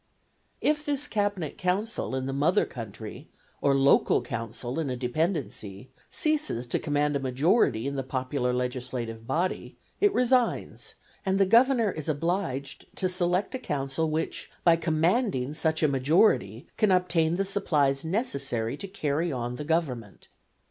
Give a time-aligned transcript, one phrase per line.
[0.61, 3.27] If this cabinet council in the mother country,
[3.61, 9.27] or local council in a dependency, ceases to command a majority in the popular legislative
[9.27, 15.53] body, it resigns, and the Governor is obliged to select a council which, by commanding
[15.53, 20.29] such a majority, can obtain the supplies necessary to carry on the government.